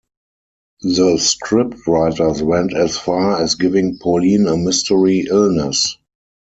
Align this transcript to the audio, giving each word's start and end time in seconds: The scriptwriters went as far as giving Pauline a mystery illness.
The 0.81 1.17
scriptwriters 1.19 2.41
went 2.41 2.73
as 2.73 2.97
far 2.97 3.39
as 3.39 3.53
giving 3.53 3.99
Pauline 3.99 4.47
a 4.47 4.57
mystery 4.57 5.27
illness. 5.29 5.95